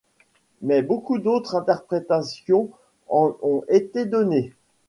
Mais 0.63 0.81
beaucoup 0.81 1.19
d'autres 1.19 1.53
interprétations 1.55 2.71
en 3.07 3.37
ont 3.43 3.63
été 3.69 4.07
données. 4.07 4.51